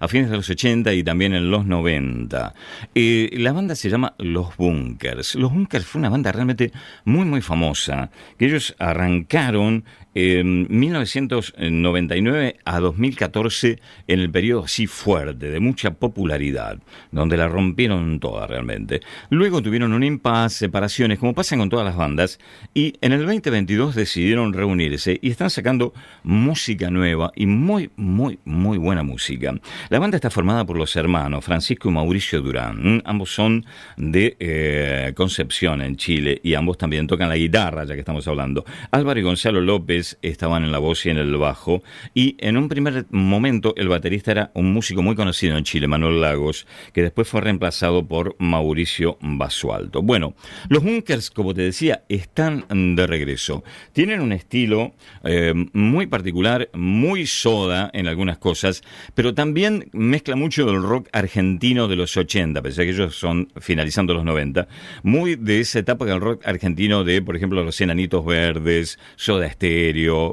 a 0.00 0.08
fines 0.08 0.30
de 0.30 0.36
los 0.36 0.48
80 0.48 0.92
y 0.92 1.02
también 1.02 1.34
en 1.34 1.50
los 1.50 1.66
90. 1.66 2.54
Eh, 2.94 3.30
la 3.32 3.52
banda 3.52 3.74
se 3.74 3.90
llama 3.90 4.14
Los 4.18 4.56
Bunkers. 4.56 5.34
Los 5.34 5.52
Bunkers 5.52 5.86
fue 5.86 5.98
una 5.98 6.10
banda 6.10 6.30
realmente 6.30 6.70
muy, 7.04 7.24
muy 7.24 7.40
famosa, 7.40 8.10
que 8.38 8.46
ellos 8.46 8.76
arrancaron 8.78 9.84
en 10.14 10.66
1999 10.68 12.56
a 12.64 12.80
2014 12.80 13.80
en 14.06 14.20
el 14.20 14.30
periodo 14.30 14.64
así 14.64 14.86
fuerte, 14.86 15.50
de 15.50 15.60
mucha 15.60 15.92
popularidad, 15.92 16.78
donde 17.10 17.36
la 17.36 17.48
rompieron 17.48 18.18
toda 18.20 18.46
realmente. 18.46 19.00
Luego 19.30 19.62
tuvieron 19.62 19.92
un 19.92 20.02
impasse, 20.02 20.58
separaciones, 20.58 21.18
como 21.18 21.34
pasan 21.34 21.58
con 21.58 21.68
todas 21.70 21.84
las 21.84 21.96
bandas, 21.96 22.38
y 22.74 22.94
en 23.00 23.12
el 23.12 23.20
2022 23.20 23.94
decidieron 23.94 24.52
reunirse 24.52 25.18
y 25.20 25.30
están 25.30 25.50
sacando 25.50 25.92
música 26.22 26.90
nueva 26.90 27.32
y 27.34 27.46
muy, 27.46 27.90
muy, 27.96 28.38
muy 28.44 28.78
buena 28.78 29.02
música. 29.02 29.54
La 29.88 29.98
banda 29.98 30.16
está 30.16 30.30
formada 30.30 30.64
por 30.64 30.76
los 30.76 30.96
hermanos 30.96 31.44
Francisco 31.44 31.88
y 31.88 31.92
Mauricio 31.92 32.40
Durán. 32.40 33.02
Ambos 33.04 33.30
son 33.30 33.64
de 33.96 34.36
eh, 34.40 35.12
Concepción, 35.14 35.82
en 35.82 35.96
Chile, 35.96 36.40
y 36.42 36.54
ambos 36.54 36.78
también 36.78 37.06
tocan 37.06 37.28
la 37.28 37.36
guitarra, 37.36 37.84
ya 37.84 37.94
que 37.94 38.00
estamos 38.00 38.26
hablando. 38.26 38.64
Álvaro 38.90 39.20
y 39.20 39.22
Gonzalo 39.22 39.60
López 39.60 39.97
estaban 40.22 40.64
en 40.64 40.72
la 40.72 40.78
voz 40.78 41.04
y 41.06 41.10
en 41.10 41.18
el 41.18 41.36
bajo, 41.36 41.82
y 42.14 42.36
en 42.38 42.56
un 42.56 42.68
primer 42.68 43.06
momento 43.10 43.74
el 43.76 43.88
baterista 43.88 44.30
era 44.30 44.50
un 44.54 44.72
músico 44.72 45.02
muy 45.02 45.14
conocido 45.14 45.56
en 45.56 45.64
Chile, 45.64 45.88
Manuel 45.88 46.20
Lagos, 46.20 46.66
que 46.92 47.02
después 47.02 47.28
fue 47.28 47.40
reemplazado 47.40 48.06
por 48.06 48.36
Mauricio 48.38 49.18
Basualto. 49.20 50.02
Bueno, 50.02 50.34
los 50.68 50.82
Bunkers, 50.82 51.30
como 51.30 51.54
te 51.54 51.62
decía, 51.62 52.04
están 52.08 52.64
de 52.96 53.06
regreso. 53.06 53.64
Tienen 53.92 54.20
un 54.20 54.32
estilo 54.32 54.94
eh, 55.24 55.52
muy 55.72 56.06
particular, 56.06 56.68
muy 56.74 57.26
soda 57.26 57.90
en 57.92 58.06
algunas 58.06 58.38
cosas, 58.38 58.82
pero 59.14 59.34
también 59.34 59.88
mezcla 59.92 60.36
mucho 60.36 60.66
del 60.66 60.82
rock 60.82 61.08
argentino 61.12 61.88
de 61.88 61.96
los 61.96 62.16
80, 62.16 62.62
pese 62.62 62.82
a 62.82 62.84
que 62.84 62.90
ellos 62.90 63.16
son 63.16 63.48
finalizando 63.60 64.14
los 64.14 64.24
90, 64.24 64.68
muy 65.02 65.36
de 65.36 65.60
esa 65.60 65.78
etapa 65.78 66.04
del 66.04 66.20
rock 66.20 66.46
argentino 66.46 67.04
de, 67.04 67.22
por 67.22 67.36
ejemplo, 67.36 67.62
los 67.62 67.80
Enanitos 67.80 68.24
Verdes, 68.24 68.98
Soda 69.16 69.46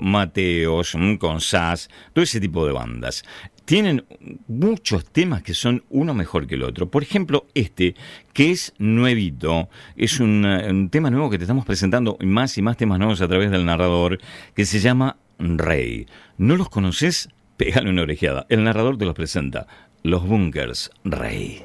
Mateos, 0.02 0.96
mm, 0.96 1.16
con 1.16 1.42
Sass, 1.42 1.90
todo 2.14 2.24
ese 2.24 2.40
tipo 2.40 2.66
de 2.66 2.74
bandas 2.74 3.24
tienen 3.66 4.06
muchos 4.48 5.06
temas 5.06 5.42
que 5.42 5.54
son 5.54 5.84
uno 5.90 6.14
mejor 6.14 6.48
que 6.48 6.56
el 6.56 6.64
otro. 6.64 6.90
Por 6.90 7.04
ejemplo, 7.04 7.48
este, 7.56 7.96
que 8.32 8.52
es 8.52 8.74
nuevito, 8.78 9.70
es 9.98 10.20
un, 10.20 10.46
un, 10.46 10.90
tema 10.90 11.10
nuevo 11.10 11.30
que 11.30 11.38
te 11.38 11.44
estamos 11.44 11.66
presentando, 11.66 12.18
más 12.22 12.58
y 12.58 12.62
más 12.62 12.78
temas 12.78 13.00
nuevos 13.00 13.22
a 13.22 13.28
través 13.28 13.52
del 13.52 13.66
narrador, 13.66 14.20
que 14.54 14.66
se 14.66 14.80
llama 14.80 15.18
Rey. 15.40 16.06
¿No 16.38 16.56
los 16.56 16.70
conoces? 16.70 17.30
Pégale 17.58 17.90
una 17.90 18.04
orejeada. 18.04 18.46
El 18.50 18.64
narrador 18.64 18.98
te 18.98 19.06
los 19.06 19.16
presenta. 19.16 19.68
Los 20.04 20.28
Bunkers 20.28 20.92
Rey. 21.04 21.64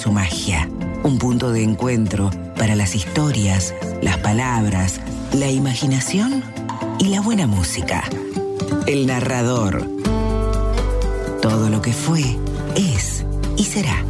Su 0.00 0.12
magia, 0.12 0.66
un 1.02 1.18
punto 1.18 1.52
de 1.52 1.62
encuentro 1.62 2.30
para 2.56 2.74
las 2.74 2.94
historias, 2.94 3.74
las 4.00 4.16
palabras, 4.16 4.98
la 5.34 5.50
imaginación 5.50 6.42
y 6.98 7.08
la 7.08 7.20
buena 7.20 7.46
música. 7.46 8.02
El 8.86 9.06
narrador. 9.06 9.86
Todo 11.42 11.68
lo 11.68 11.82
que 11.82 11.92
fue, 11.92 12.24
es 12.76 13.26
y 13.58 13.64
será. 13.64 14.09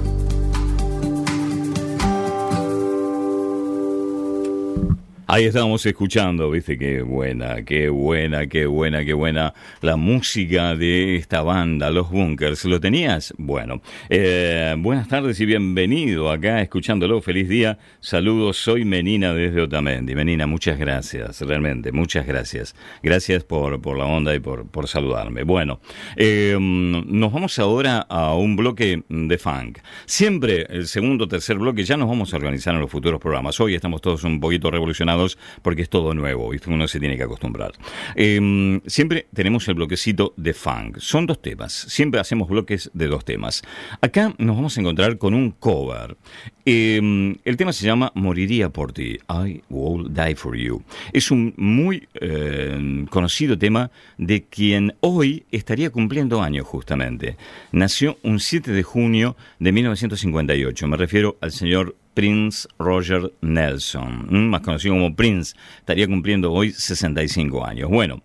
Ahí 5.32 5.44
estábamos 5.44 5.86
escuchando, 5.86 6.50
viste, 6.50 6.76
qué 6.76 7.02
buena, 7.02 7.64
qué 7.64 7.88
buena, 7.88 8.48
qué 8.48 8.66
buena, 8.66 9.04
qué 9.04 9.12
buena 9.12 9.54
la 9.80 9.94
música 9.94 10.74
de 10.74 11.14
esta 11.14 11.42
banda, 11.42 11.88
Los 11.92 12.10
Bunkers. 12.10 12.64
¿Lo 12.64 12.80
tenías? 12.80 13.32
Bueno, 13.38 13.80
eh, 14.08 14.74
buenas 14.76 15.06
tardes 15.06 15.38
y 15.38 15.46
bienvenido 15.46 16.32
acá 16.32 16.60
escuchándolo. 16.60 17.22
Feliz 17.22 17.48
día. 17.48 17.78
Saludos, 18.00 18.56
soy 18.56 18.84
Menina 18.84 19.32
desde 19.32 19.60
Otamendi. 19.60 20.16
Menina, 20.16 20.48
muchas 20.48 20.80
gracias, 20.80 21.40
realmente, 21.42 21.92
muchas 21.92 22.26
gracias. 22.26 22.74
Gracias 23.00 23.44
por, 23.44 23.80
por 23.80 23.98
la 23.98 24.06
onda 24.06 24.34
y 24.34 24.40
por, 24.40 24.66
por 24.66 24.88
saludarme. 24.88 25.44
Bueno, 25.44 25.78
eh, 26.16 26.56
nos 26.58 27.32
vamos 27.32 27.56
ahora 27.60 28.00
a 28.00 28.34
un 28.34 28.56
bloque 28.56 29.04
de 29.08 29.38
funk. 29.38 29.78
Siempre 30.06 30.66
el 30.70 30.88
segundo 30.88 31.28
tercer 31.28 31.56
bloque 31.56 31.84
ya 31.84 31.96
nos 31.96 32.08
vamos 32.08 32.34
a 32.34 32.36
organizar 32.36 32.74
en 32.74 32.80
los 32.80 32.90
futuros 32.90 33.20
programas. 33.20 33.60
Hoy 33.60 33.76
estamos 33.76 34.00
todos 34.00 34.24
un 34.24 34.40
poquito 34.40 34.72
revolucionados 34.72 35.19
porque 35.62 35.82
es 35.82 35.88
todo 35.88 36.14
nuevo, 36.14 36.50
¿viste? 36.50 36.70
uno 36.70 36.88
se 36.88 37.00
tiene 37.00 37.16
que 37.16 37.22
acostumbrar. 37.22 37.72
Em, 38.14 38.80
siempre 38.86 39.26
tenemos 39.34 39.66
el 39.68 39.74
bloquecito 39.74 40.34
de 40.36 40.54
funk. 40.54 40.98
Son 40.98 41.26
dos 41.26 41.40
temas, 41.42 41.72
siempre 41.72 42.20
hacemos 42.20 42.48
bloques 42.48 42.90
de 42.94 43.06
dos 43.06 43.24
temas. 43.24 43.62
Acá 44.00 44.34
nos 44.38 44.56
vamos 44.56 44.76
a 44.76 44.80
encontrar 44.80 45.18
con 45.18 45.34
un 45.34 45.50
cover. 45.50 46.16
Em, 46.64 47.36
el 47.44 47.56
tema 47.56 47.72
se 47.72 47.86
llama 47.86 48.12
Moriría 48.14 48.68
por 48.68 48.92
ti, 48.92 49.18
I 49.28 49.62
Will 49.70 50.12
Die 50.12 50.36
for 50.36 50.56
You. 50.56 50.82
Es 51.12 51.30
un 51.30 51.54
muy 51.56 52.06
em, 52.14 53.06
conocido 53.06 53.58
tema 53.58 53.90
de 54.18 54.44
quien 54.44 54.94
hoy 55.00 55.44
estaría 55.50 55.90
cumpliendo 55.90 56.42
años 56.42 56.66
justamente. 56.66 57.36
Nació 57.72 58.18
un 58.22 58.40
7 58.40 58.72
de 58.72 58.82
junio 58.82 59.36
de 59.58 59.72
1958, 59.72 60.86
me 60.86 60.96
refiero 60.96 61.36
al 61.40 61.52
señor 61.52 61.96
Prince 62.14 62.68
Roger 62.78 63.32
Nelson, 63.40 64.50
más 64.50 64.60
conocido 64.60 64.94
como 64.94 65.14
Prince, 65.14 65.56
estaría 65.78 66.06
cumpliendo 66.06 66.52
hoy 66.52 66.72
65 66.72 67.64
años. 67.64 67.88
Bueno, 67.88 68.22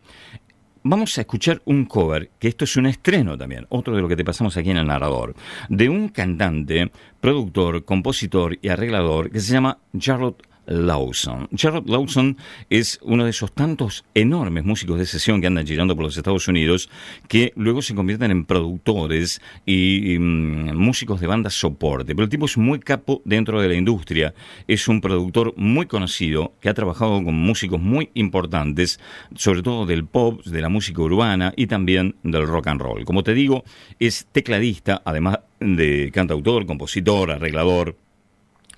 vamos 0.84 1.18
a 1.18 1.22
escuchar 1.22 1.62
un 1.66 1.86
cover, 1.86 2.32
que 2.40 2.48
esto 2.48 2.66
es 2.66 2.76
un 2.78 2.86
estreno 2.86 3.38
también, 3.38 3.66
otro 3.70 3.96
de 3.96 4.02
lo 4.02 4.08
que 4.08 4.16
te 4.16 4.24
pasamos 4.24 4.56
aquí 4.58 4.70
en 4.70 4.78
el 4.78 4.88
narrador, 4.88 5.36
de 5.70 5.90
un 5.90 6.10
cantante, 6.10 6.92
productor, 7.20 7.86
compositor 7.86 8.58
y 8.62 8.70
arreglador 8.70 9.32
que 9.32 9.40
se 9.40 9.54
llama 9.54 9.80
Jarrod 10.00 10.36
Lawson. 10.68 11.48
Charlotte 11.56 11.90
Lawson 11.90 12.38
es 12.70 13.00
uno 13.02 13.24
de 13.24 13.30
esos 13.30 13.52
tantos 13.54 14.06
enormes 14.14 14.64
músicos 14.66 14.98
de 14.98 15.06
sesión 15.06 15.42
que 15.42 15.48
andan 15.48 15.66
girando 15.66 15.96
por 15.96 16.06
los 16.06 16.18
Estados 16.18 16.48
Unidos 16.48 16.90
que 17.28 17.54
luego 17.56 17.82
se 17.82 17.96
convierten 17.96 18.32
en 18.32 18.46
productores 18.46 19.42
y, 19.66 20.18
mm, 20.20 20.76
músicos 20.76 21.20
de 21.22 21.28
bandas 21.28 21.54
soporte. 21.54 22.16
Pero 22.16 22.24
el 22.24 22.30
tipo 22.30 22.46
es 22.46 22.58
muy 22.58 22.80
capo 22.80 23.22
dentro 23.26 23.62
de 23.62 23.68
la 23.68 23.76
industria. 23.76 24.34
Es 24.68 24.88
un 24.88 25.02
productor 25.02 25.54
muy 25.58 25.86
conocido 25.86 26.54
que 26.62 26.70
ha 26.70 26.74
trabajado 26.74 27.24
con 27.24 27.36
músicos 27.36 27.80
muy 27.80 28.10
importantes, 28.14 29.00
sobre 29.36 29.62
todo 29.62 29.86
del 29.86 30.06
pop, 30.06 30.44
de 30.46 30.62
la 30.62 30.70
música 30.70 31.02
urbana 31.02 31.54
y 31.56 31.68
también 31.68 32.16
del 32.24 32.48
rock 32.48 32.68
and 32.68 32.82
roll. 32.82 33.06
Como 33.06 33.24
te 33.24 33.34
digo, 33.34 33.64
es 34.00 34.28
tecladista, 34.32 35.02
además 35.06 35.40
de 35.60 36.12
cantautor, 36.14 36.66
compositor, 36.66 37.32
arreglador 37.32 37.98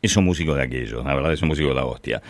es 0.02 0.16
un 0.18 0.26
músico 0.26 0.54
de 0.54 0.64
aquellos, 0.64 1.06
la 1.06 1.16
verdad 1.16 1.34
es 1.34 1.42
un 1.42 1.50
músico 1.50 1.70
de 1.70 1.76
la 1.76 1.86
hostia. 1.86 2.22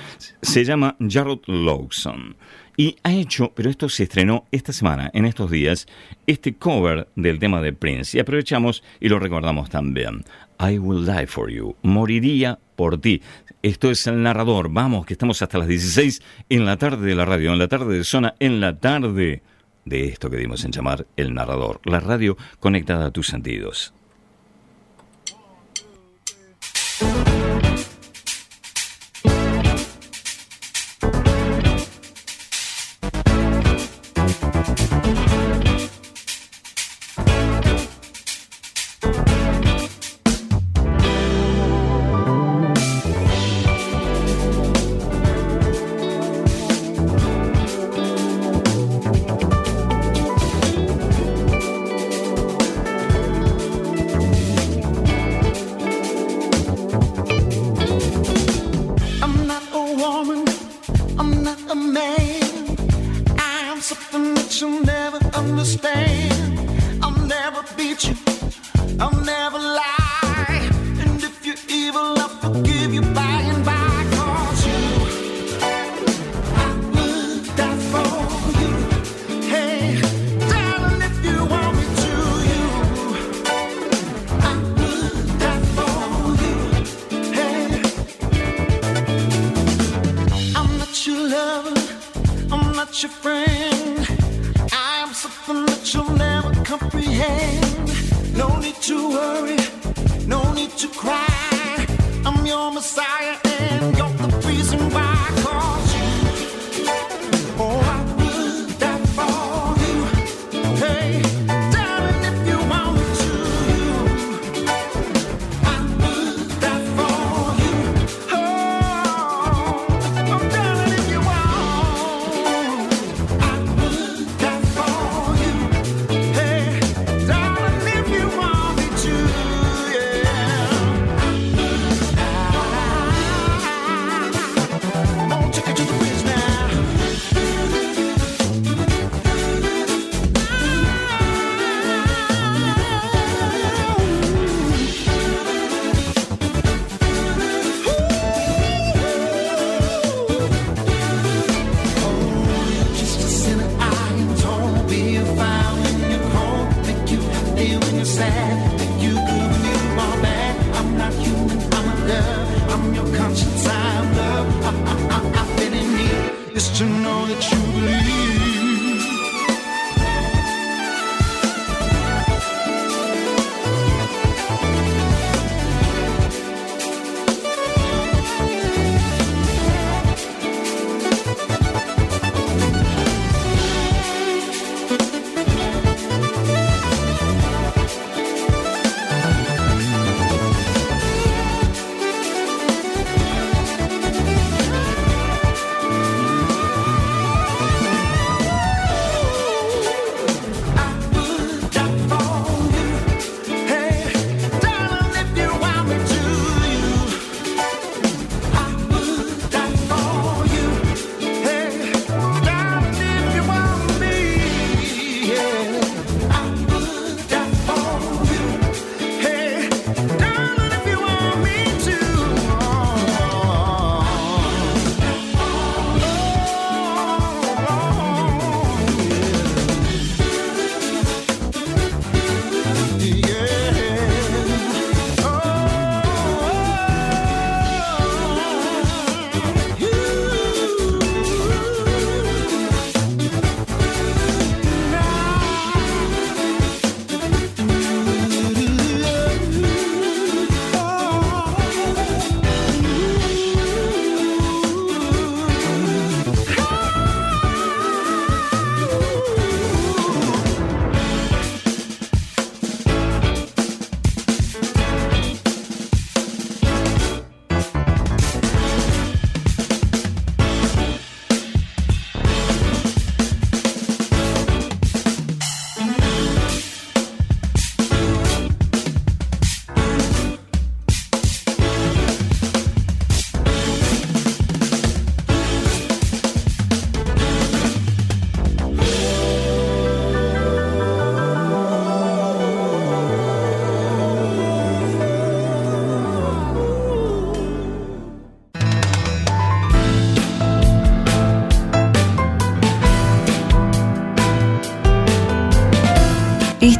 Se 0.42 0.64
llama 0.64 0.96
Jarrod 1.00 1.42
Lawson 1.48 2.36
y 2.80 2.96
ha 3.02 3.12
hecho, 3.12 3.52
pero 3.56 3.72
esto 3.72 3.90
se 3.90 4.04
estrenó 4.04 4.46
esta 4.52 4.72
semana, 4.72 5.10
en 5.14 5.26
estos 5.26 5.50
días, 5.50 5.88
este 6.28 6.56
cover 6.56 7.08
del 7.16 7.40
tema 7.40 7.60
de 7.60 7.74
Prince. 7.74 8.16
Y 8.16 8.22
aprovechamos 8.22 8.84
y 9.00 9.10
lo 9.10 9.18
recordamos 9.18 9.72
también. 9.72 10.24
I 10.60 10.78
will 10.78 11.04
die 11.04 11.26
for 11.26 11.50
you. 11.50 11.76
Moriría 11.82 12.60
por 12.76 13.02
ti. 13.02 13.24
Esto 13.64 13.90
es 13.90 14.06
el 14.06 14.22
narrador. 14.22 14.70
Vamos, 14.70 15.08
que 15.08 15.14
estamos 15.14 15.42
hasta 15.42 15.58
las 15.58 15.68
16 15.68 16.22
en 16.50 16.66
la 16.66 16.78
tarde 16.78 17.08
de 17.08 17.16
la 17.16 17.26
radio, 17.26 17.52
en 17.52 17.58
la 17.58 17.68
tarde 17.68 17.98
de 17.98 18.04
zona, 18.04 18.36
en 18.40 18.60
la 18.60 18.80
tarde 18.80 19.42
de 19.86 20.06
esto 20.06 20.30
que 20.30 20.38
dimos 20.38 20.64
en 20.64 20.72
llamar 20.72 21.08
el 21.16 21.34
narrador. 21.34 21.82
La 21.84 22.00
radio 22.00 22.38
conectada 22.60 23.08
a 23.08 23.12
tus 23.12 23.26
sentidos. 23.26 23.94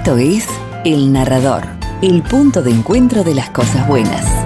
Esto 0.08 0.20
es 0.20 0.48
El 0.86 1.12
Narrador, 1.12 1.66
el 2.02 2.24
punto 2.24 2.64
de 2.64 2.72
encuentro 2.72 3.26
de 3.26 3.36
las 3.36 3.50
cosas 3.50 3.86
buenas. 3.90 4.37